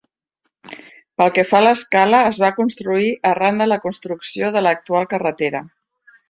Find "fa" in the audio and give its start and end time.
1.49-1.59